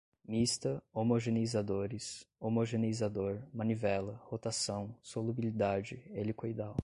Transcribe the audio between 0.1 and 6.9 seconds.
mista, homogeneizadores, homogeneizador, manivela, rotação, solubilidade, helicoidal